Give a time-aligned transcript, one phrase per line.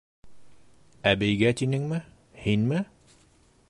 [1.11, 2.03] -Әбейгә тинеңме?
[2.47, 2.85] һинме?